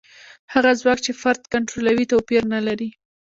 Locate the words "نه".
2.53-2.59